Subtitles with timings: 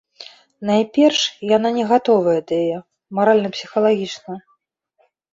[0.67, 1.19] Найперш,
[1.57, 2.79] яна не гатовая да яе
[3.19, 4.33] маральна-псіхалагічна.